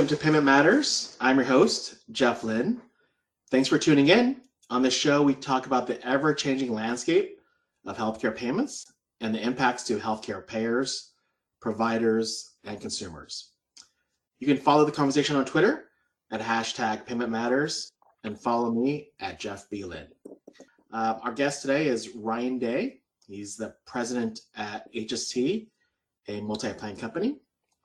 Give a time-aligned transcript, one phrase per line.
[0.00, 1.14] Welcome to Payment Matters.
[1.20, 2.80] I'm your host, Jeff Lynn.
[3.50, 4.40] Thanks for tuning in.
[4.70, 7.38] On this show, we talk about the ever changing landscape
[7.84, 8.86] of healthcare payments
[9.20, 11.12] and the impacts to healthcare payers,
[11.60, 13.50] providers, and consumers.
[14.38, 15.90] You can follow the conversation on Twitter
[16.30, 17.92] at hashtag Payment Matters
[18.24, 19.84] and follow me at Jeff B.
[19.84, 20.08] Lynn.
[20.90, 23.00] Uh, our guest today is Ryan Day.
[23.26, 25.68] He's the president at HST,
[26.28, 27.36] a MultiPlan company.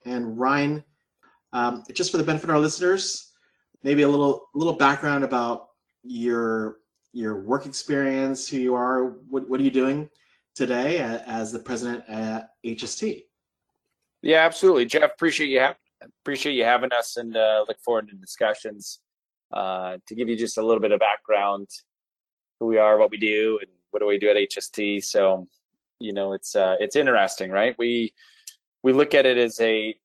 [0.06, 0.82] And Ryan,
[1.56, 3.32] um, just for the benefit of our listeners,
[3.82, 5.70] maybe a little little background about
[6.04, 6.80] your
[7.14, 10.10] your work experience, who you are, what, what are you doing
[10.54, 13.24] today as the president at HST?
[14.22, 15.12] Yeah, absolutely, Jeff.
[15.14, 15.78] Appreciate you have,
[16.22, 19.00] appreciate you having us, and uh, look forward to discussions.
[19.54, 21.70] Uh, to give you just a little bit of background,
[22.60, 25.06] who we are, what we do, and what do we do at HST.
[25.06, 25.48] So,
[26.00, 27.76] you know, it's uh, it's interesting, right?
[27.80, 28.14] We
[28.84, 29.96] we look at it as a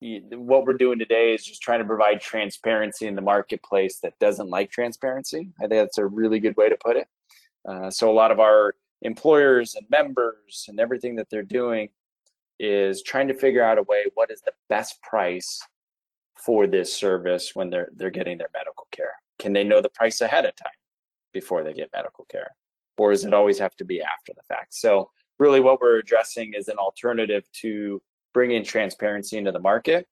[0.00, 4.48] what we're doing today is just trying to provide transparency in the marketplace that doesn't
[4.48, 5.50] like transparency.
[5.58, 7.06] I think that's a really good way to put it.
[7.68, 11.90] Uh, so a lot of our employers and members and everything that they're doing
[12.58, 15.60] is trying to figure out a way what is the best price
[16.36, 19.12] for this service when they're they're getting their medical care.
[19.38, 20.72] Can they know the price ahead of time
[21.32, 22.54] before they get medical care,
[22.96, 24.74] or does it always have to be after the fact?
[24.74, 28.00] So really, what we're addressing is an alternative to
[28.32, 30.06] bringing transparency into the market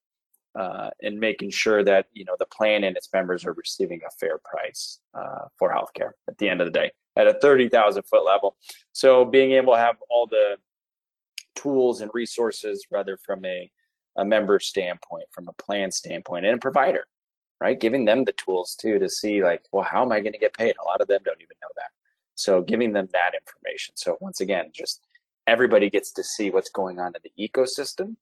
[0.58, 4.10] uh, and making sure that you know the plan and its members are receiving a
[4.18, 8.24] fair price uh, for healthcare at the end of the day at a 30,000 foot
[8.24, 8.56] level.
[8.92, 10.56] So being able to have all the
[11.56, 13.70] tools and resources, rather from a,
[14.16, 17.06] a member standpoint, from a plan standpoint, and a provider,
[17.60, 17.78] right?
[17.78, 20.54] Giving them the tools too to see like, well, how am I going to get
[20.54, 20.76] paid?
[20.80, 21.90] A lot of them don't even know that.
[22.36, 23.96] So giving them that information.
[23.96, 25.04] So once again, just
[25.48, 28.14] everybody gets to see what's going on in the ecosystem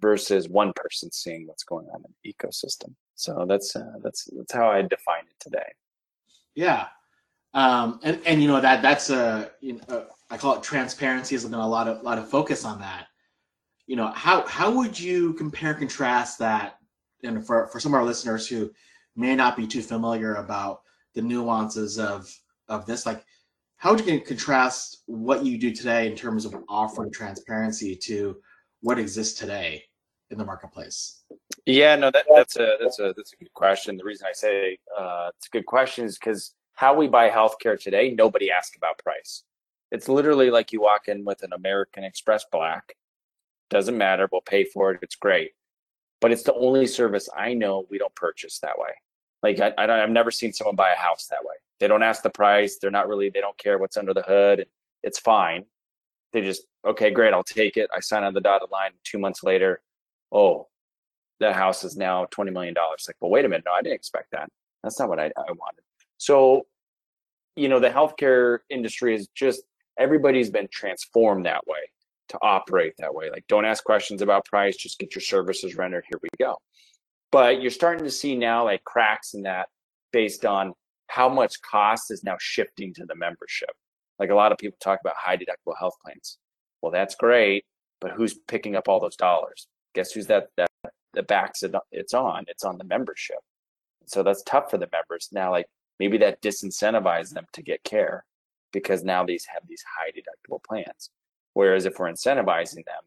[0.00, 2.94] versus one person seeing what's going on in the ecosystem.
[3.14, 5.70] So that's uh, that's that's how I define it today.
[6.54, 6.86] Yeah,
[7.52, 11.34] um, and and you know that that's a you know, uh, I call it transparency
[11.34, 13.08] has been a lot of lot of focus on that.
[13.86, 16.78] You know how how would you compare contrast that
[17.24, 18.70] and for for some of our listeners who
[19.16, 20.82] may not be too familiar about
[21.14, 22.32] the nuances of
[22.68, 23.24] of this like
[23.78, 28.36] how would you contrast what you do today in terms of offering transparency to
[28.80, 29.84] what exists today
[30.30, 31.22] in the marketplace?
[31.64, 33.96] Yeah, no, that, that's a that's a that's a good question.
[33.96, 37.80] The reason I say uh, it's a good question is because how we buy healthcare
[37.80, 39.44] today, nobody asks about price.
[39.92, 42.94] It's literally like you walk in with an American Express Black.
[43.70, 44.28] Doesn't matter.
[44.30, 44.98] We'll pay for it.
[45.02, 45.52] It's great,
[46.20, 48.90] but it's the only service I know we don't purchase that way.
[49.42, 51.54] Like I, I have never seen someone buy a house that way.
[51.80, 52.78] They don't ask the price.
[52.80, 53.30] They're not really.
[53.30, 54.66] They don't care what's under the hood.
[55.02, 55.64] It's fine.
[56.32, 57.32] They just okay, great.
[57.32, 57.88] I'll take it.
[57.94, 58.90] I sign on the dotted line.
[59.04, 59.80] Two months later,
[60.32, 60.68] oh,
[61.40, 63.04] that house is now twenty million dollars.
[63.08, 63.64] Like, well, wait a minute.
[63.64, 64.48] No, I didn't expect that.
[64.82, 65.82] That's not what I, I wanted.
[66.18, 66.66] So,
[67.56, 69.62] you know, the healthcare industry is just
[69.98, 71.78] everybody's been transformed that way
[72.28, 73.30] to operate that way.
[73.30, 74.76] Like, don't ask questions about price.
[74.76, 76.04] Just get your services rendered.
[76.08, 76.56] Here we go.
[77.30, 79.68] But you're starting to see now like cracks in that
[80.12, 80.72] based on
[81.08, 83.70] how much cost is now shifting to the membership.
[84.18, 86.38] Like a lot of people talk about high deductible health plans.
[86.82, 87.64] Well, that's great,
[88.00, 89.66] but who's picking up all those dollars?
[89.94, 90.68] Guess who's that that
[91.14, 92.44] the backs it, it's on?
[92.48, 93.38] It's on the membership.
[94.06, 95.28] So that's tough for the members.
[95.32, 95.66] Now, like
[95.98, 98.24] maybe that disincentivizes them to get care
[98.72, 101.10] because now these have these high deductible plans.
[101.54, 103.02] Whereas if we're incentivizing them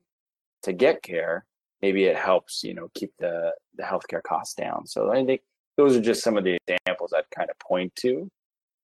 [0.63, 1.45] to get care,
[1.81, 4.85] maybe it helps, you know, keep the the healthcare costs down.
[4.85, 5.41] So I think
[5.77, 8.29] those are just some of the examples I'd kind of point to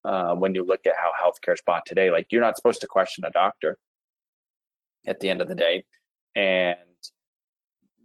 [0.06, 2.12] uh, when you look at how healthcare is bought today.
[2.12, 3.78] Like you're not supposed to question a doctor
[5.06, 5.86] at the end of the day,
[6.36, 6.78] and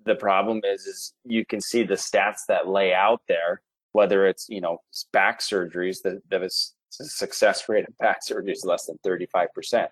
[0.04, 3.62] the problem is, is you can see the stats that lay out there.
[3.92, 4.78] Whether it's you know
[5.12, 6.50] back surgeries, that the
[6.90, 9.90] success rate of back surgery is less than 35 percent.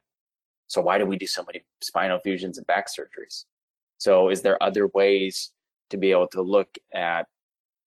[0.68, 3.44] So why do we do so many spinal fusions and back surgeries?
[4.00, 5.52] So is there other ways
[5.90, 7.26] to be able to look at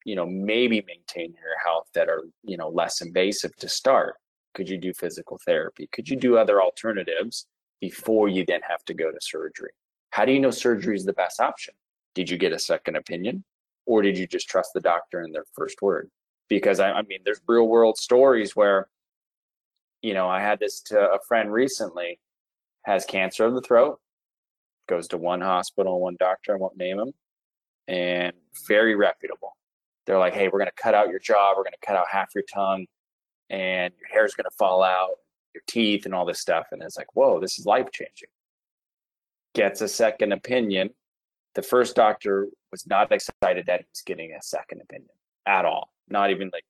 [0.06, 4.16] you know maybe maintain your health that are you know less invasive to start?
[4.54, 5.90] Could you do physical therapy?
[5.92, 7.48] Could you do other alternatives
[7.82, 9.72] before you then have to go to surgery?
[10.12, 11.74] How do you know surgery is the best option?
[12.14, 13.44] Did you get a second opinion?
[13.88, 16.12] Or did you just trust the doctor in their first word?
[16.48, 18.88] Because I, I mean there's real world stories where
[20.04, 22.20] you know i had this to a friend recently
[22.84, 24.00] has cancer of the throat
[24.88, 27.12] goes to one hospital one doctor i won't name him
[27.88, 28.34] and
[28.68, 29.56] very reputable
[30.06, 32.08] they're like, hey, we're going to cut out your jaw, we're going to cut out
[32.12, 32.86] half your tongue,
[33.50, 35.12] and your hair's going to fall out,
[35.54, 36.68] your teeth, and all this stuff.
[36.72, 38.30] And it's like, whoa, this is life changing.
[39.56, 40.90] Gets a second opinion.
[41.56, 45.12] The first doctor was not excited that he was getting a second opinion
[45.46, 45.94] at all.
[46.10, 46.66] Not even like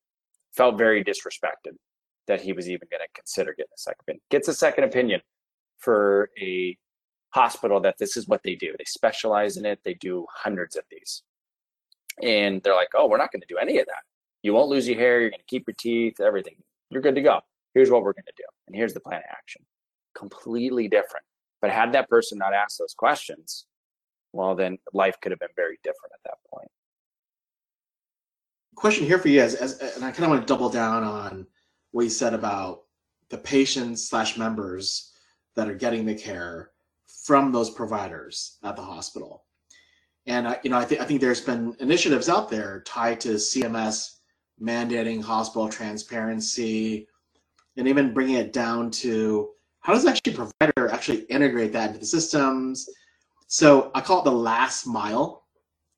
[0.52, 1.76] felt very disrespected
[2.26, 4.20] that he was even going to consider getting a second opinion.
[4.30, 5.20] Gets a second opinion
[5.78, 6.76] for a
[7.34, 8.72] hospital that this is what they do.
[8.78, 9.80] They specialize in it.
[9.84, 11.22] They do hundreds of these.
[12.22, 14.04] And they're like, oh, we're not going to do any of that.
[14.42, 15.20] You won't lose your hair.
[15.20, 16.54] You're going to keep your teeth, everything.
[16.90, 17.40] You're good to go.
[17.74, 18.44] Here's what we're going to do.
[18.68, 19.62] And here's the plan of action.
[20.16, 21.26] Completely different.
[21.60, 23.66] But had that person not asked those questions,
[24.32, 26.70] well, then life could have been very different at that point.
[28.76, 31.46] Question here for you is, as, and I kind of want to double down on
[31.90, 32.82] what you said about
[33.30, 35.12] the patients slash members
[35.56, 36.70] that are getting the care
[37.24, 39.44] from those providers at the hospital.
[40.26, 43.30] And I, you know, I think I think there's been initiatives out there tied to
[43.34, 44.18] CMS
[44.62, 47.08] mandating hospital transparency,
[47.76, 49.50] and even bringing it down to
[49.80, 52.88] how does actually provider actually integrate that into the systems.
[53.48, 55.44] So I call it the last mile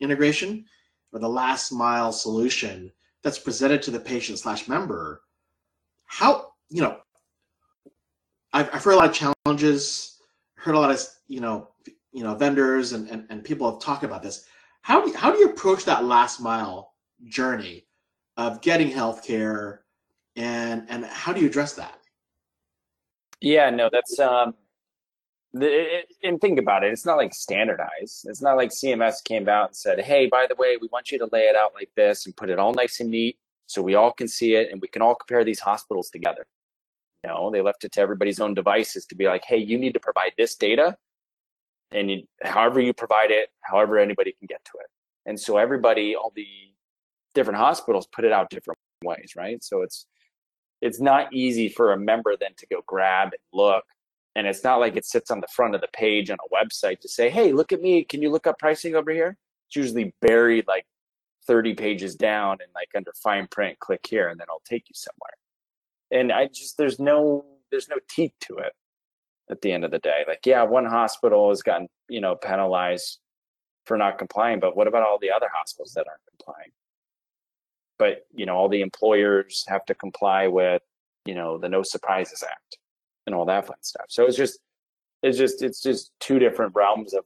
[0.01, 0.65] integration
[1.13, 2.91] or the last mile solution
[3.23, 5.23] that's presented to the patient slash member.
[6.07, 6.99] How you know,
[8.53, 10.16] I've, I've heard a lot of challenges,
[10.67, 11.69] heard a lot of you know
[12.13, 14.45] you know vendors and, and, and people have talked about this.
[14.83, 16.93] How do you, how do you approach that last mile
[17.25, 17.87] journey
[18.37, 19.79] of getting healthcare
[20.35, 21.99] and and how do you address that?
[23.41, 24.55] Yeah no that's um
[25.53, 28.27] the, it, and think about it it's not like standardized.
[28.29, 31.19] It's not like cms came out and said hey by the way we want you
[31.19, 33.95] to lay it out like this and put it all nice and neat so we
[33.95, 36.47] all can see it and we can all compare these hospitals together
[37.27, 40.01] no they left it to everybody's own devices to be like hey you need to
[40.01, 40.97] provide this data
[41.93, 44.87] and you, however you provide it, however anybody can get to it.
[45.27, 46.47] And so everybody, all the
[47.35, 49.63] different hospitals put it out different ways, right?
[49.63, 50.07] So it's
[50.83, 53.85] it's not easy for a member then to go grab and look.
[54.35, 57.01] And it's not like it sits on the front of the page on a website
[57.01, 58.05] to say, hey, look at me.
[58.05, 59.39] Can you look up pricing over here?
[59.69, 60.85] It's usually buried like
[61.47, 64.95] 30 pages down and like under fine print, click here, and then I'll take you
[64.95, 65.33] somewhere.
[66.11, 68.73] And I just there's no there's no teeth to it
[69.51, 70.25] at the end of the day.
[70.27, 73.19] Like, yeah, one hospital has gotten, you know, penalized
[73.85, 76.71] for not complying, but what about all the other hospitals that aren't complying?
[77.99, 80.83] But, you know, all the employers have to comply with,
[81.25, 82.79] you know, the No Surprises Act
[83.27, 84.07] and all that fun stuff.
[84.09, 84.59] So it's just,
[85.23, 87.25] it's just, it's just two different realms of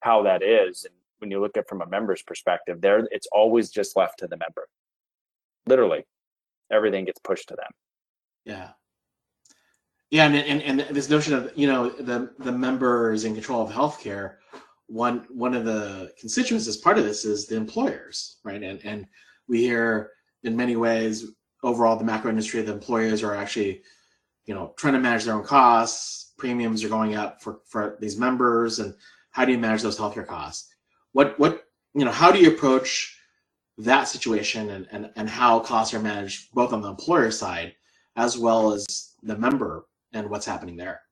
[0.00, 0.84] how that is.
[0.84, 4.26] And when you look at from a member's perspective, there, it's always just left to
[4.26, 4.68] the member.
[5.66, 6.04] Literally,
[6.70, 7.70] everything gets pushed to them.
[8.46, 8.70] Yeah.
[10.10, 13.72] Yeah, and, and and this notion of you know the the members in control of
[13.72, 14.36] healthcare,
[14.86, 18.62] one one of the constituents as part of this is the employers, right?
[18.62, 19.06] And and
[19.48, 20.12] we hear
[20.44, 21.26] in many ways
[21.64, 23.82] overall the macro industry, the employers are actually,
[24.44, 26.34] you know, trying to manage their own costs.
[26.38, 28.94] Premiums are going up for for these members, and
[29.32, 30.72] how do you manage those healthcare costs?
[31.12, 31.64] What what
[31.94, 32.12] you know?
[32.12, 33.18] How do you approach
[33.78, 37.74] that situation, and and and how costs are managed both on the employer side
[38.16, 41.02] as well as the member and what's happening there?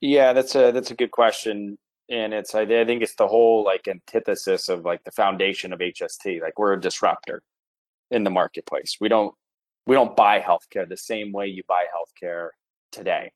[0.00, 1.78] Yeah, that's a that's a good question,
[2.10, 5.78] and it's I, I think it's the whole like antithesis of like the foundation of
[5.78, 6.40] HST.
[6.40, 7.42] Like we're a disruptor
[8.10, 8.96] in the marketplace.
[9.00, 9.32] We don't
[9.86, 12.48] we don't buy healthcare the same way you buy healthcare
[12.90, 13.30] today.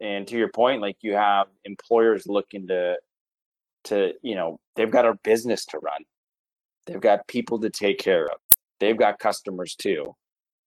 [0.00, 2.96] And to your point, like you have employers looking to
[3.84, 6.02] to you know they've got a business to run,
[6.86, 8.38] they've got people to take care of,
[8.80, 10.16] they've got customers too,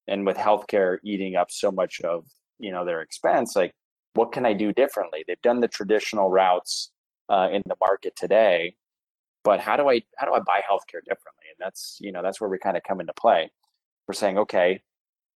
[0.08, 2.26] and with healthcare eating up so much of
[2.60, 3.74] you know their expense like
[4.14, 5.24] what can i do differently?
[5.28, 6.92] They've done the traditional routes
[7.30, 8.76] uh, in the market today
[9.44, 11.46] but how do i how do i buy healthcare differently?
[11.52, 13.50] And that's you know that's where we kind of come into play.
[14.08, 14.82] We're saying okay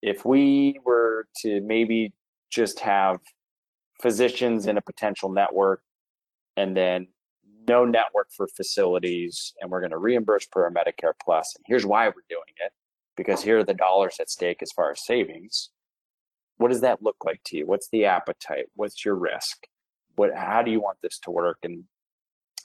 [0.02, 2.12] if we were to maybe
[2.50, 3.18] just have
[4.00, 5.82] physicians in a potential network
[6.56, 7.08] and then
[7.68, 12.06] no network for facilities and we're going to reimburse per medicare plus and here's why
[12.06, 12.72] we're doing it
[13.18, 15.70] because here are the dollars at stake as far as savings.
[16.56, 17.66] What does that look like to you?
[17.66, 18.66] What's the appetite?
[18.76, 19.66] What's your risk?
[20.14, 21.58] What how do you want this to work?
[21.64, 21.84] And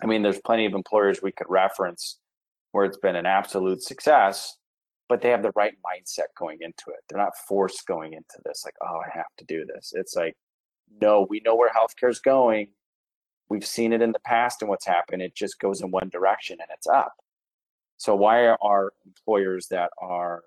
[0.01, 2.17] i mean there's plenty of employers we could reference
[2.72, 4.57] where it's been an absolute success
[5.10, 7.01] but they have the right mindset going into it.
[7.07, 9.93] They're not forced going into this like oh i have to do this.
[9.95, 10.36] It's like
[11.01, 12.69] no we know where healthcare is going.
[13.50, 15.22] We've seen it in the past and what's happened.
[15.22, 17.13] It just goes in one direction and it's up
[18.03, 20.43] so why are employers that are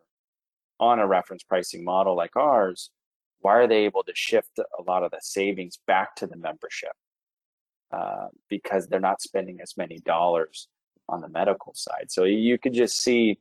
[0.78, 2.90] on a reference pricing model like ours
[3.40, 6.92] why are they able to shift a lot of the savings back to the membership?
[7.92, 10.66] Uh, because they're not spending as many dollars
[11.08, 12.06] on the medical side.
[12.10, 13.38] So you could just see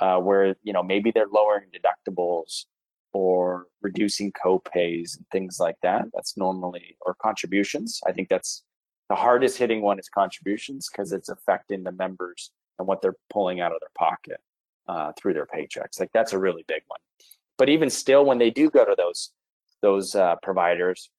[0.00, 2.64] uh, where you know maybe they're lowering deductibles
[3.12, 6.06] or reducing co-pays and things like that.
[6.14, 8.00] That's normally or contributions.
[8.06, 8.64] I think that's
[9.10, 12.50] The hardest hitting one is contributions because it's affecting the members
[12.82, 14.40] and what they're pulling out of their pocket
[14.88, 15.98] uh, through their paychecks.
[15.98, 17.00] Like that's a really big one.
[17.56, 19.30] But even still, when they do go to those
[19.80, 21.10] those uh, providers,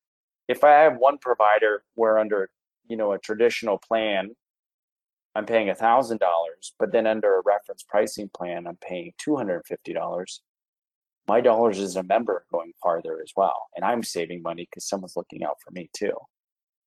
[0.48, 2.50] if I have one provider where under
[2.88, 4.36] you know a traditional plan,
[5.36, 9.36] I'm paying a thousand dollars, but then under a reference pricing plan, I'm paying two
[9.36, 10.42] hundred and fifty dollars.
[11.26, 15.16] My dollars as a member going farther as well, and I'm saving money because someone's
[15.16, 16.14] looking out for me too.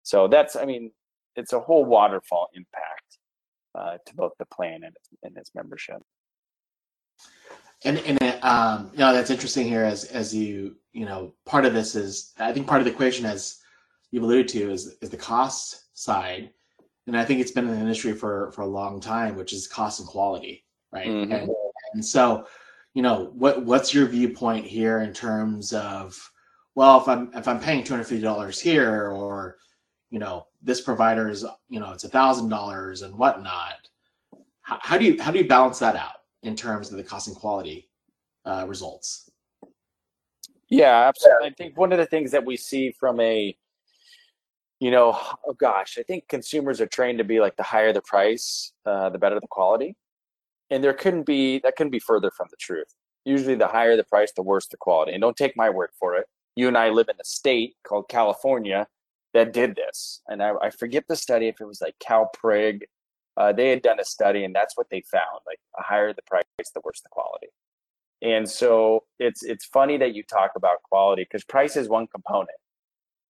[0.02, 0.92] So that's, I mean,
[1.36, 3.18] it's a whole waterfall impact
[3.76, 6.02] uh, to both the plan and its, and its membership.
[7.84, 11.66] And and it, um, you know that's interesting here as as you you know part
[11.66, 13.58] of this is I think part of the equation as
[14.10, 16.50] you've alluded to is is the cost side,
[17.06, 19.68] and I think it's been in the industry for for a long time, which is
[19.68, 21.06] cost and quality, right?
[21.06, 21.32] Mm-hmm.
[21.32, 21.50] And
[21.92, 22.46] and so
[22.94, 26.18] you know what what's your viewpoint here in terms of
[26.74, 29.58] well if I'm if I'm paying two hundred fifty dollars here or
[30.10, 33.88] you know this provider is you know it's a thousand dollars and whatnot
[34.62, 37.28] how, how do you how do you balance that out in terms of the cost
[37.28, 37.88] and quality
[38.46, 39.30] uh, results.
[40.68, 41.48] Yeah, absolutely.
[41.48, 43.56] I think one of the things that we see from a,
[44.80, 48.02] you know, oh gosh, I think consumers are trained to be like the higher the
[48.02, 49.96] price, uh, the better the quality,
[50.70, 52.92] and there couldn't be that couldn't be further from the truth.
[53.24, 55.12] Usually, the higher the price, the worse the quality.
[55.12, 56.26] And don't take my word for it.
[56.56, 58.86] You and I live in a state called California
[59.36, 62.82] that did this, and I, I forget the study if it was like CalPIRG
[63.36, 66.22] uh, they had done a study and that's what they found like the higher the
[66.22, 66.42] price
[66.74, 67.48] the worse the quality.
[68.22, 72.58] And so it's it's funny that you talk about quality because price is one component.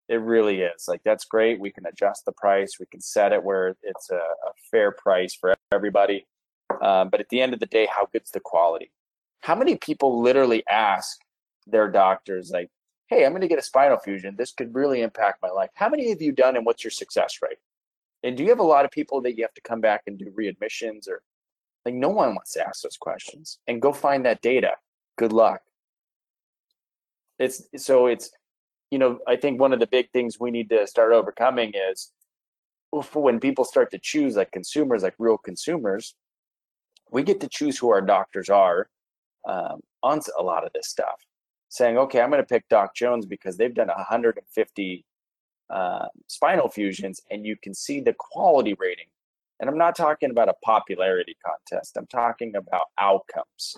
[0.08, 0.84] It really is.
[0.87, 1.58] Like that's great.
[1.58, 2.76] We can adjust the price.
[2.78, 6.26] We can set it where it's a, a fair price for everybody.
[6.82, 8.92] Um, but at the end of the day how good's the quality?
[9.40, 11.18] How many people literally ask
[11.66, 12.68] their doctors like
[13.08, 15.88] hey i'm going to get a spinal fusion this could really impact my life how
[15.88, 17.58] many have you done and what's your success rate
[18.23, 20.18] and do you have a lot of people that you have to come back and
[20.18, 21.23] do readmissions or
[21.84, 24.73] like no one wants to ask those questions and go find that data.
[25.16, 25.61] Good luck.
[27.38, 28.30] It's so it's
[28.90, 32.12] you know, I think one of the big things we need to start overcoming is
[33.12, 36.14] when people start to choose like consumers, like real consumers,
[37.11, 38.88] we get to choose who our doctors are
[39.49, 41.20] um, on a lot of this stuff.
[41.74, 45.04] Saying, okay, I'm going to pick Doc Jones because they've done 150
[45.70, 49.08] uh, spinal fusions and you can see the quality rating.
[49.58, 51.96] And I'm not talking about a popularity contest.
[51.96, 53.76] I'm talking about outcomes.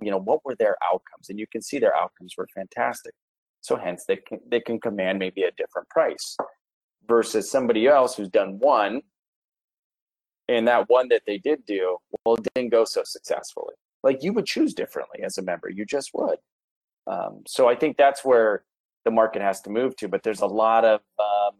[0.00, 1.28] You know, what were their outcomes?
[1.28, 3.14] And you can see their outcomes were fantastic.
[3.62, 6.36] So hence they can they can command maybe a different price
[7.08, 9.02] versus somebody else who's done one
[10.48, 13.74] and that one that they did do well didn't go so successfully.
[14.04, 15.68] Like you would choose differently as a member.
[15.68, 16.38] You just would.
[17.08, 18.64] Um, so I think that's where
[19.04, 20.08] the market has to move to.
[20.08, 21.54] But there's a lot of um,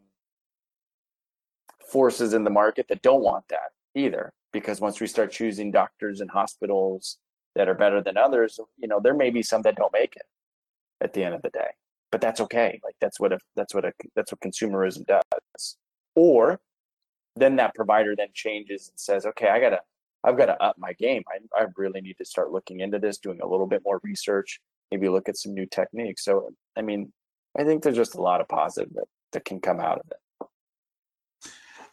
[1.91, 6.21] forces in the market that don't want that either, because once we start choosing doctors
[6.21, 7.17] and hospitals
[7.55, 10.27] that are better than others, you know, there may be some that don't make it
[11.01, 11.71] at the end of the day.
[12.11, 12.79] But that's okay.
[12.83, 15.77] Like that's what a, that's what a, that's what consumerism does.
[16.15, 16.59] Or
[17.35, 19.81] then that provider then changes and says, okay, I gotta
[20.23, 21.23] I've got to up my game.
[21.29, 24.59] I, I really need to start looking into this, doing a little bit more research,
[24.91, 26.23] maybe look at some new techniques.
[26.23, 27.11] So, I mean,
[27.57, 30.47] I think there's just a lot of positive that, that can come out of it.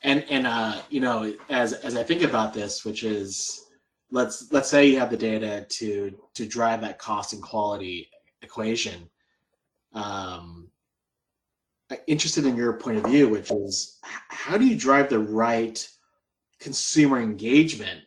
[0.02, 3.66] And and uh, you know, as as I think about this, which is
[4.10, 8.10] let's let's say you have the data to to drive that cost and quality
[8.42, 9.08] equation.
[9.94, 10.68] Um,
[12.06, 15.88] interested in your point of view, which is how do you drive the right
[16.60, 18.00] consumer engagement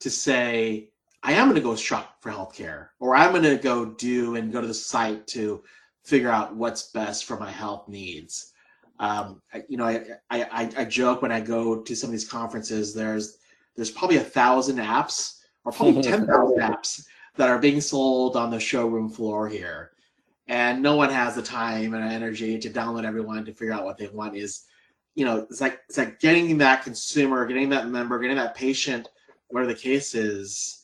[0.00, 0.90] to say,
[1.22, 4.52] I am going to go shop for healthcare, or I'm going to go do and
[4.52, 5.62] go to the site to
[6.04, 8.52] figure out what's best for my health needs.
[9.00, 12.28] Um, I, you know, I, I, I joke when I go to some of these
[12.28, 13.38] conferences, there's
[13.76, 17.04] there's probably a thousand apps or probably 10,000 apps
[17.36, 19.92] that are being sold on the showroom floor here.
[20.48, 23.98] And no one has the time and energy to download everyone to figure out what
[23.98, 24.64] they want is,
[25.14, 29.08] you know, it's like, it's like getting that consumer, getting that member, getting that patient,
[29.48, 30.77] whatever the case is.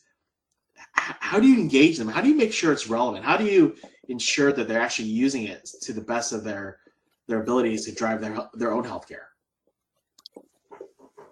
[0.95, 2.07] How do you engage them?
[2.07, 3.25] How do you make sure it's relevant?
[3.25, 3.75] How do you
[4.09, 6.79] ensure that they're actually using it to the best of their
[7.27, 9.27] their abilities to drive their their own healthcare.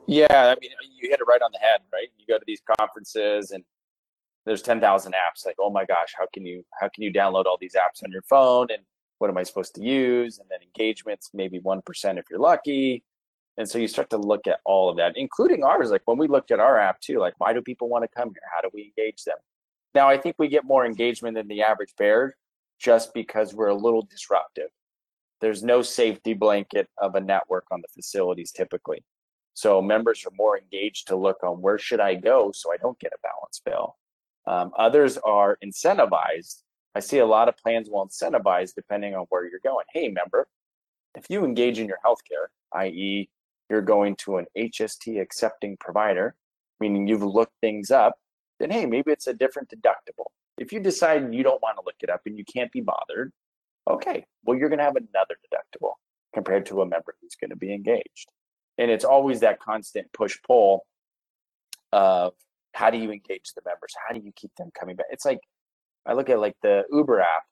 [0.08, 2.08] Yeah, I mean, you hit it right on the head, right?
[2.18, 3.64] You go to these conferences and
[4.46, 5.46] there's 10,000 apps.
[5.46, 8.12] Like, oh my gosh, how can you how can you download all these apps on
[8.12, 8.68] your phone?
[8.72, 8.84] And
[9.20, 10.40] what am I supposed to use?
[10.40, 13.04] And then engagements, maybe one percent if you're lucky.
[13.56, 15.92] And so you start to look at all of that, including ours.
[15.92, 18.30] Like when we looked at our app too, like why do people want to come
[18.30, 18.42] here?
[18.54, 19.38] How do we engage them?
[19.96, 22.36] Now I think we get more engagement than the average bear
[22.80, 24.70] just because we're a little disruptive.
[25.42, 29.04] there's no safety blanket of a network on the facilities typically.
[29.54, 33.00] So members are more engaged to look on where should I go so I don't
[33.00, 33.98] get a balance bill.
[34.48, 36.64] Um, others are incentivized.
[36.96, 39.86] I see a lot of plans will incentivize depending on where you're going.
[39.94, 40.48] Hey, member,
[41.16, 43.30] if you engage in your healthcare, i.e.,
[43.70, 46.36] you're going to an HST accepting provider,
[46.80, 48.16] meaning you've looked things up,
[48.64, 50.28] then hey, maybe it's a different deductible.
[50.58, 53.34] If you decide you don't want to look it up and you can't be bothered,
[53.90, 55.94] okay, well, you're going to have another deductible
[56.34, 58.32] compared to a member who's going to be engaged.
[58.78, 60.86] And it's always that constant push pull
[61.92, 62.34] of
[62.74, 63.94] how do you engage the members?
[64.08, 65.08] How do you keep them coming back?
[65.12, 65.40] It's like
[66.06, 67.44] I look at like the Uber app.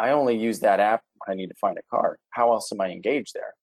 [0.00, 2.18] I only use that app when I need to find a car.
[2.30, 3.54] How else am I engaged there?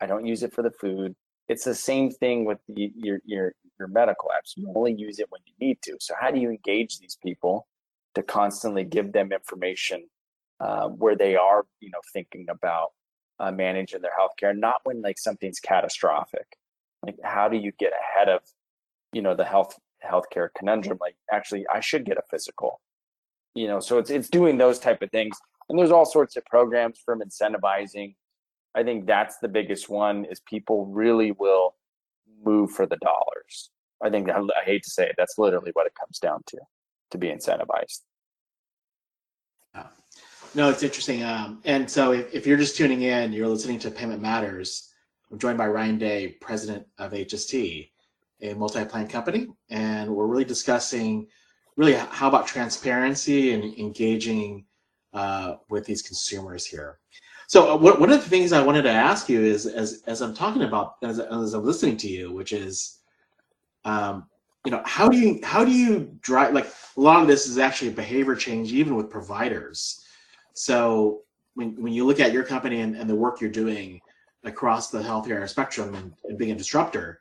[0.00, 1.14] I don't use it for the food.
[1.48, 4.52] It's the same thing with the, your your your medical apps.
[4.56, 5.96] You only use it when you need to.
[6.00, 7.66] So how do you engage these people
[8.14, 10.04] to constantly give them information
[10.60, 12.88] uh, where they are, you know, thinking about
[13.38, 16.46] uh, managing their healthcare, not when like something's catastrophic.
[17.04, 18.40] Like how do you get ahead of,
[19.12, 20.98] you know, the health healthcare conundrum?
[21.00, 22.80] Like actually, I should get a physical.
[23.54, 25.38] You know, so it's it's doing those type of things,
[25.68, 28.14] and there's all sorts of programs from incentivizing.
[28.74, 31.74] I think that's the biggest one is people really will
[32.44, 33.70] move for the dollars.
[34.02, 36.58] I think I hate to say it, that's literally what it comes down to,
[37.10, 38.02] to be incentivized.
[40.54, 41.22] No, it's interesting.
[41.22, 44.90] Um, and so if, if, you're just tuning in, you're listening to Payment Matters.
[45.30, 47.90] I'm joined by Ryan Day, president of HST,
[48.40, 51.26] a MultiPlan company, and we're really discussing
[51.76, 54.64] really how about transparency and engaging
[55.12, 56.98] uh, with these consumers here.
[57.48, 60.34] So uh, one of the things I wanted to ask you is, as, as I'm
[60.34, 62.98] talking about, as, as I'm listening to you, which is,
[63.86, 64.26] um,
[64.66, 67.56] you know, how do you, how do you drive, like a lot of this is
[67.56, 70.04] actually behavior change, even with providers.
[70.52, 71.22] So
[71.54, 73.98] when, when you look at your company and, and the work you're doing
[74.44, 77.20] across the healthcare spectrum and, and being a disruptor,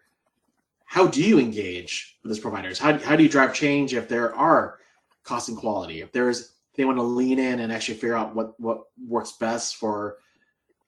[0.84, 2.78] how do you engage with those providers?
[2.78, 4.80] How, how do you drive change if there are
[5.24, 6.02] cost and quality?
[6.02, 9.76] If there's they want to lean in and actually figure out what what works best
[9.76, 10.18] for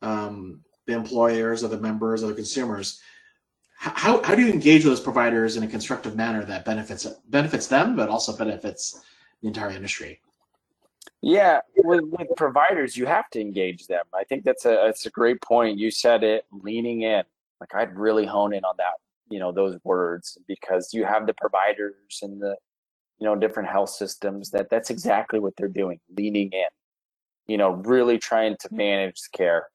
[0.01, 3.01] um, the employers or the members or the consumers.
[3.81, 7.95] How, how do you engage those providers in a constructive manner that benefits benefits them,
[7.95, 9.01] but also benefits
[9.41, 10.21] the entire industry?
[11.21, 14.03] Yeah, with, with providers, you have to engage them.
[14.13, 15.77] I think that's a that's a great point.
[15.77, 17.23] You said it, leaning in.
[17.59, 18.95] Like I'd really hone in on that,
[19.29, 22.55] you know, those words because you have the providers and the,
[23.19, 26.67] you know, different health systems that that's exactly what they're doing, leaning in.
[27.47, 29.67] You know, really trying to manage care.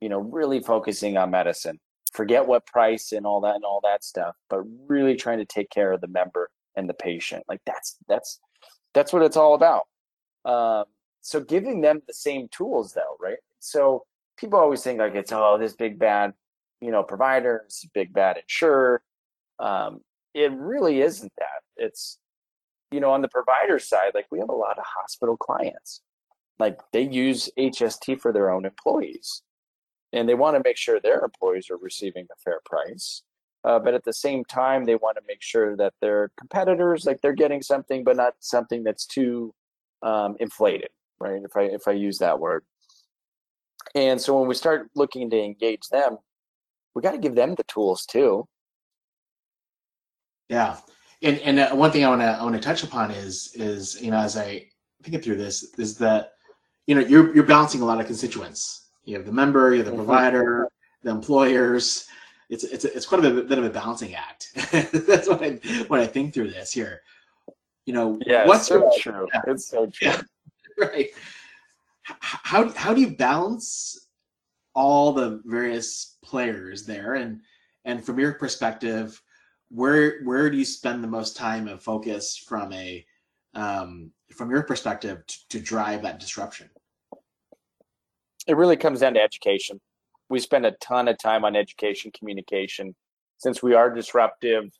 [0.00, 1.78] You know, really focusing on medicine.
[2.12, 5.70] Forget what price and all that and all that stuff, but really trying to take
[5.70, 7.44] care of the member and the patient.
[7.48, 8.40] Like that's that's
[8.94, 9.84] that's what it's all about
[10.44, 10.84] um,
[11.22, 13.38] so giving them the same tools though, right?
[13.58, 14.04] So
[14.38, 16.32] people always think like it's oh this big bad,
[16.80, 19.02] you know, provider, big bad insurer.
[19.58, 20.00] Um,
[20.34, 21.62] it really isn't that.
[21.76, 22.18] It's
[22.90, 26.02] you know on the provider side, like we have a lot of hospital clients.
[26.58, 29.42] Like they use HST for their own employees,
[30.12, 33.22] and they want to make sure their employees are receiving a fair price.
[33.62, 37.20] Uh, but at the same time, they want to make sure that their competitors, like
[37.20, 39.54] they're getting something, but not something that's too
[40.02, 41.42] um, inflated, right?
[41.44, 42.64] If I if I use that word.
[43.94, 46.18] And so when we start looking to engage them,
[46.94, 48.46] we got to give them the tools too.
[50.48, 50.76] Yeah,
[51.22, 54.00] and and uh, one thing I want to I want to touch upon is is
[54.00, 54.66] you know as I
[55.02, 56.32] think through this is that
[56.86, 58.88] you know you're you're balancing a lot of constituents.
[59.04, 60.04] You have the member, you have the mm-hmm.
[60.04, 60.68] provider,
[61.02, 62.06] the employers.
[62.48, 64.50] It's it's it's quite a bit, bit of a balancing act.
[64.72, 67.02] That's what I when I think through this here
[67.90, 69.40] you know yeah what's so your, true yeah.
[69.48, 70.20] it's so true yeah,
[70.78, 71.08] right
[72.02, 74.08] how how do you balance
[74.74, 77.40] all the various players there and
[77.84, 79.20] and from your perspective
[79.70, 83.04] where where do you spend the most time and focus from a
[83.54, 86.68] um, from your perspective to, to drive that disruption
[88.46, 89.80] it really comes down to education
[90.28, 92.94] we spend a ton of time on education communication
[93.38, 94.70] since we are disruptive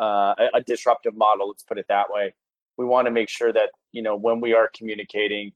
[0.00, 1.48] uh, a disruptive model.
[1.48, 2.34] Let's put it that way.
[2.78, 5.52] We want to make sure that you know when we are communicating,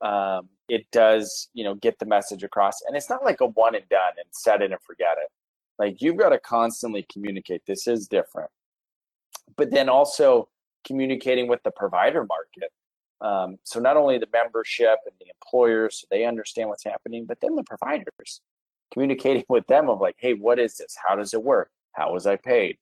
[0.00, 2.80] um, it does you know get the message across.
[2.86, 5.30] And it's not like a one and done and set it and forget it.
[5.78, 7.62] Like you've got to constantly communicate.
[7.66, 8.50] This is different,
[9.56, 10.48] but then also
[10.86, 12.72] communicating with the provider market.
[13.20, 17.38] Um, so not only the membership and the employers, so they understand what's happening, but
[17.40, 18.40] then the providers
[18.92, 20.96] communicating with them of like, hey, what is this?
[21.06, 21.70] How does it work?
[21.92, 22.76] How was I paid?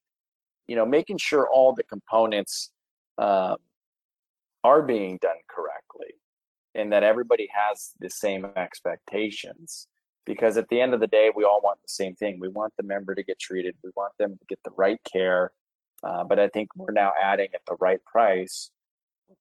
[0.67, 2.71] you know, making sure all the components
[3.19, 3.57] um,
[4.63, 6.15] are being done correctly
[6.75, 9.87] and that everybody has the same expectations.
[10.27, 12.39] Because at the end of the day, we all want the same thing.
[12.41, 13.75] We want the member to get treated.
[13.83, 15.53] We want them to get the right care.
[16.03, 18.71] Uh, but I think we're now adding at the right price,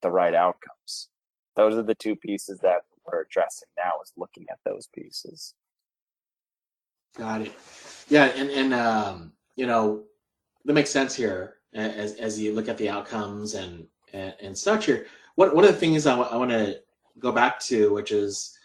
[0.02, 1.10] the right outcomes.
[1.56, 5.54] Those are the two pieces that we're addressing now is looking at those pieces.
[7.18, 7.52] Got it.
[8.10, 10.04] Yeah, and and um, you know
[10.66, 14.86] that makes sense here as as you look at the outcomes and and, and such
[14.86, 15.06] here.
[15.36, 16.80] What one of the things I, w- I want to
[17.20, 18.58] go back to, which is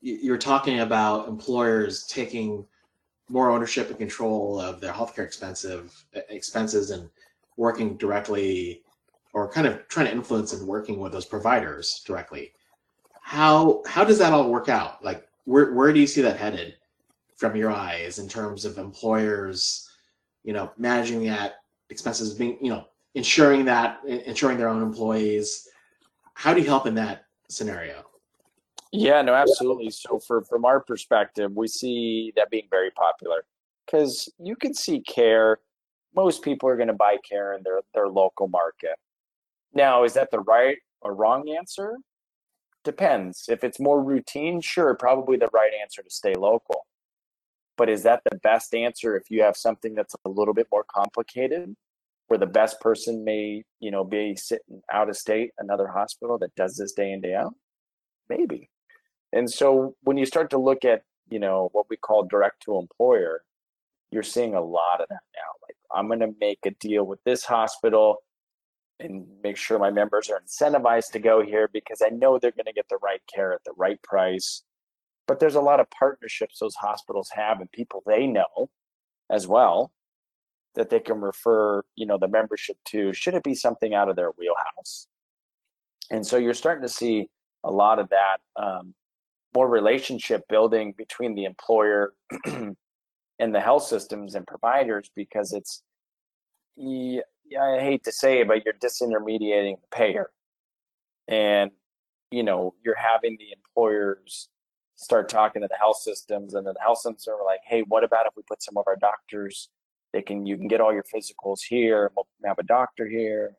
[0.00, 2.64] you're talking about employers taking
[3.28, 7.08] more ownership and control of their healthcare expensive expenses and
[7.56, 8.82] working directly
[9.32, 12.52] or kind of trying to influence and working with those providers directly.
[13.20, 15.04] How how does that all work out?
[15.04, 16.76] Like where where do you see that headed
[17.36, 19.90] from your eyes in terms of employers
[20.44, 21.56] you know managing that
[21.90, 25.68] expenses being you know ensuring that ensuring their own employees?
[26.34, 28.07] How do you help in that scenario
[28.92, 29.90] yeah, no, absolutely.
[29.90, 33.44] So for from our perspective, we see that being very popular
[33.86, 35.58] because you can see care.
[36.14, 38.96] Most people are going to buy care in their their local market.
[39.74, 41.96] Now, is that the right or wrong answer?
[42.84, 43.46] Depends.
[43.48, 46.86] If it's more routine, sure, probably the right answer to stay local.
[47.76, 50.84] But is that the best answer if you have something that's a little bit more
[50.90, 51.76] complicated,
[52.28, 56.54] where the best person may, you know, be sitting out of state, another hospital that
[56.54, 57.54] does this day in day out?
[58.28, 58.70] Maybe.
[59.32, 62.78] And so when you start to look at, you know, what we call direct to
[62.78, 63.42] employer,
[64.10, 65.50] you're seeing a lot of that now.
[65.62, 68.18] Like I'm going to make a deal with this hospital
[69.00, 72.66] and make sure my members are incentivized to go here because I know they're going
[72.66, 74.62] to get the right care at the right price.
[75.26, 78.70] But there's a lot of partnerships those hospitals have and people they know
[79.30, 79.92] as well
[80.74, 84.16] that they can refer, you know, the membership to should it be something out of
[84.16, 85.06] their wheelhouse.
[86.10, 87.28] And so you're starting to see
[87.64, 88.94] a lot of that um,
[89.58, 92.14] more relationship building between the employer
[92.46, 92.76] and
[93.40, 95.82] the health systems and providers because it's
[96.80, 100.30] I hate to say it, but you're disintermediating the payer.
[101.26, 101.72] And
[102.30, 104.48] you know, you're having the employers
[104.94, 108.04] start talking to the health systems and then the health systems are like, hey, what
[108.04, 109.70] about if we put some of our doctors,
[110.12, 113.56] they can you can get all your physicals here, we'll have a doctor here,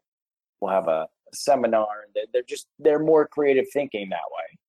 [0.62, 1.02] we'll have a,
[1.34, 2.06] a seminar.
[2.32, 4.60] They're just they're more creative thinking that way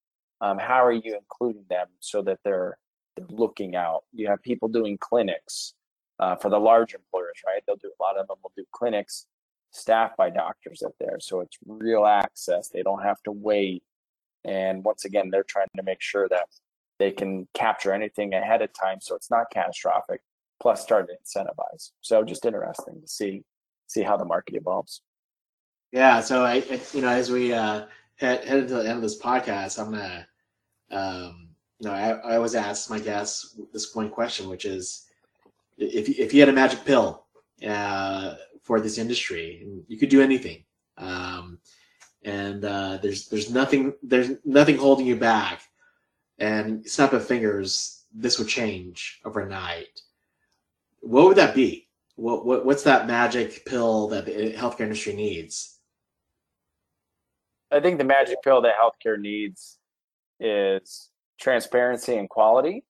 [0.41, 2.79] um, how are you including them so that they're,
[3.29, 4.05] looking out?
[4.15, 5.75] You have people doing clinics
[6.21, 7.63] uh, for the large employers right?
[7.67, 9.27] They'll do a lot of them will do clinics
[9.73, 12.69] staffed by doctors up there so it's real access.
[12.69, 13.83] They don't have to wait.
[14.45, 16.47] And once again they're trying to make sure that
[16.99, 20.23] they can capture anything ahead of time so it's not catastrophic
[20.63, 21.91] plus start to incentivize.
[22.01, 23.43] So just interesting to see
[23.87, 25.03] see how the market evolves.
[25.93, 27.85] Yeah so i, I you know as we uh
[28.21, 30.27] head, head to the end of this podcast i'm gonna
[30.91, 35.07] um, you know, I, I always ask my guests this one question, which is,
[35.79, 37.25] if if you had a magic pill
[37.67, 40.65] uh, for this industry, you could do anything,
[40.99, 41.59] um,
[42.25, 45.63] and uh, there's there's nothing there's nothing holding you back,
[46.39, 50.03] and snap of fingers, this would change overnight.
[51.01, 51.89] What would that be?
[52.17, 55.80] What, what what's that magic pill that the healthcare industry needs?
[57.71, 59.79] I think the magic pill that healthcare needs
[60.41, 62.85] is transparency and quality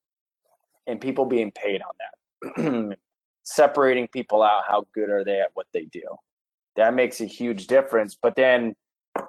[0.86, 2.98] and people being paid on that.
[3.42, 6.02] Separating people out, how good are they at what they do?
[6.76, 8.16] That makes a huge difference.
[8.20, 8.74] But then,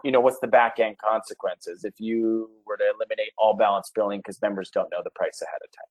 [0.04, 1.84] you know, what's the back end consequences?
[1.84, 5.60] If you were to eliminate all balance billing because members don't know the price ahead
[5.64, 5.86] of time,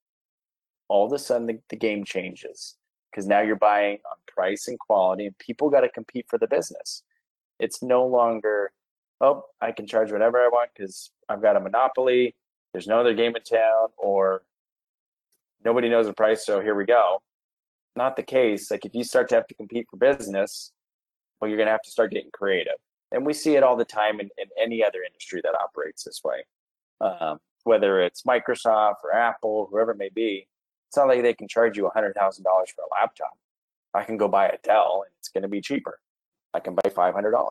[0.88, 2.76] all of a sudden the, the game changes
[3.10, 6.46] because now you're buying on price and quality, and people got to compete for the
[6.46, 7.02] business.
[7.58, 8.72] It's no longer
[9.20, 12.34] oh, I can charge whatever I want because I've got a monopoly.
[12.72, 14.42] There's no other game in town, or
[15.64, 17.22] nobody knows the price, so here we go.
[17.96, 18.70] Not the case.
[18.70, 20.72] Like if you start to have to compete for business,
[21.40, 22.74] well, you're going to have to start getting creative.
[23.12, 26.20] And we see it all the time in, in any other industry that operates this
[26.24, 26.44] way.
[27.00, 30.46] Um, whether it's Microsoft or Apple, whoever it may be,
[30.88, 33.36] it's not like they can charge you $100,000 for a laptop.
[33.94, 35.98] I can go buy a Dell and it's going to be cheaper.
[36.54, 37.48] I can buy $500.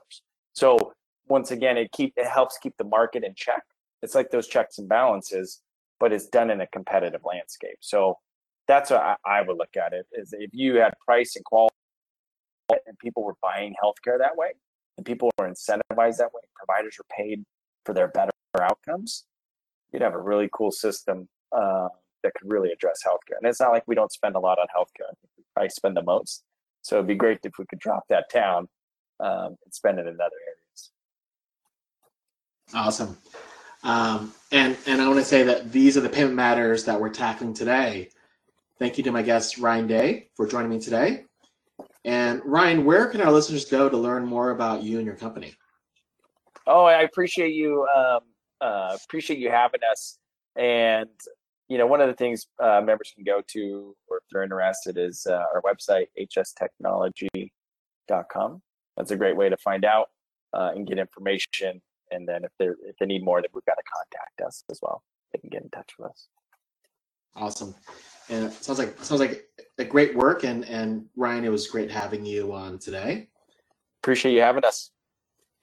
[0.53, 0.93] So
[1.29, 3.63] once again, it keep it helps keep the market in check.
[4.01, 5.61] It's like those checks and balances,
[5.99, 7.77] but it's done in a competitive landscape.
[7.81, 8.17] So
[8.67, 11.73] that's what I, I would look at it is if you had price and quality
[12.69, 14.51] and people were buying healthcare that way
[14.97, 17.43] and people were incentivized that way, providers were paid
[17.85, 19.25] for their better outcomes,
[19.91, 21.87] you'd have a really cool system uh,
[22.23, 23.37] that could really address healthcare.
[23.41, 25.13] And it's not like we don't spend a lot on healthcare.
[25.57, 26.43] I spend the most.
[26.81, 28.67] So it'd be great if we could drop that down
[29.19, 30.58] um, and spend it in other areas.
[32.73, 33.17] Awesome.
[33.83, 37.09] Um, and and I want to say that these are the payment matters that we're
[37.09, 38.09] tackling today.
[38.77, 41.25] Thank you to my guest Ryan Day for joining me today.
[42.05, 45.53] And Ryan, where can our listeners go to learn more about you and your company?
[46.65, 47.85] Oh, I appreciate you.
[47.95, 48.21] Um,
[48.61, 50.17] uh, appreciate you having us.
[50.55, 51.09] And
[51.67, 54.97] you know, one of the things uh, members can go to, or if they're interested,
[54.97, 58.61] is uh, our website hstechnology.com.
[58.97, 60.07] That's a great way to find out
[60.53, 61.81] uh, and get information.
[62.11, 64.79] And then if they if they need more, then we've got to contact us as
[64.81, 65.03] well.
[65.31, 66.27] They can get in touch with us.
[67.35, 67.75] Awesome.
[68.29, 70.43] And it sounds like sounds like a great work.
[70.43, 73.27] And and Ryan, it was great having you on today.
[74.01, 74.91] Appreciate you having us.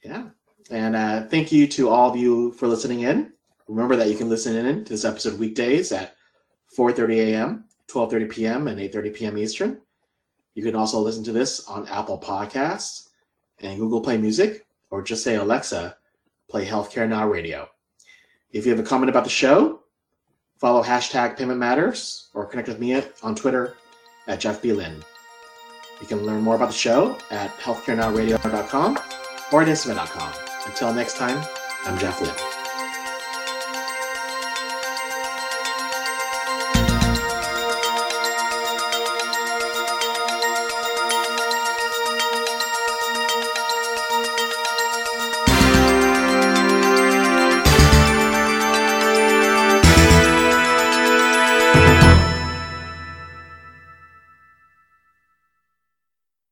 [0.02, 0.28] Yeah.
[0.70, 3.32] And uh, thank you to all of you for listening in.
[3.68, 6.14] Remember that you can listen in to this episode weekdays at
[6.76, 9.38] 4:30 a.m., 12:30 p.m., and 8:30 p.m.
[9.38, 9.80] Eastern.
[10.54, 13.08] You can also listen to this on Apple Podcasts
[13.60, 15.96] and Google Play Music, or just say Alexa,
[16.48, 17.68] play Healthcare Now Radio.
[18.52, 19.80] If you have a comment about the show,
[20.58, 23.74] follow hashtag Payment Matters or connect with me on Twitter
[24.26, 24.72] at Jeff B.
[24.72, 25.02] Lynn.
[26.00, 28.98] You can learn more about the show at healthcarenowradio.com
[29.52, 30.32] or at instamed.com.
[30.66, 31.44] Until next time,
[31.84, 32.55] I'm Jeff Lynn.